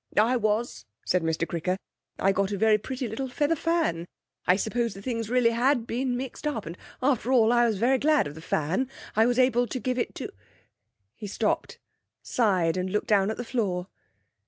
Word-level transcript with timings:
'I 0.19 0.37
was,' 0.37 0.85
said 1.05 1.21
Mr 1.21 1.47
Cricker. 1.47 1.77
'I 2.17 2.31
got 2.31 2.51
a 2.51 2.57
very 2.57 2.79
pretty 2.79 3.07
little 3.07 3.27
feather 3.27 3.55
fan. 3.55 4.07
I 4.47 4.55
suppose 4.55 4.95
the 4.95 5.01
things 5.03 5.29
really 5.29 5.51
had 5.51 5.85
been 5.85 6.17
mixed 6.17 6.47
up, 6.47 6.65
and 6.65 6.75
after 7.03 7.31
all 7.31 7.53
I 7.53 7.67
was 7.67 7.77
very 7.77 7.99
glad 7.99 8.25
of 8.25 8.33
the 8.33 8.41
fan; 8.41 8.89
I 9.15 9.27
was 9.27 9.37
able 9.37 9.67
to 9.67 9.79
give 9.79 9.99
it 9.99 10.15
to' 10.15 10.31
He 11.19 11.27
stopped, 11.27 11.77
sighed 12.23 12.77
and 12.77 12.89
looked 12.89 13.09
down 13.09 13.29
on 13.29 13.37
the 13.37 13.43
floor. 13.45 13.89